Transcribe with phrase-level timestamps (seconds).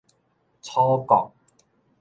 [0.63, 1.31] 楚國